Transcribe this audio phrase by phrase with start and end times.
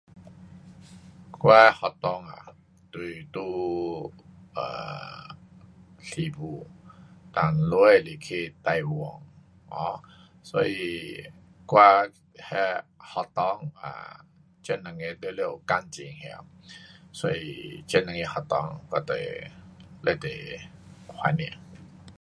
[1.41, 2.31] 我的学堂啊，
[2.91, 5.35] 就是在 um
[5.99, 6.67] 诗巫
[7.31, 8.97] ，dan 下是去台湾。
[9.69, 10.01] um
[10.41, 11.31] 所以
[11.67, 12.49] 我那
[12.99, 14.25] 学堂 um
[14.63, 16.45] 这两个全部有感情的。
[17.13, 19.51] 所以这两个学堂我都会
[20.03, 20.59] 非
[21.07, 21.47] 常怀念。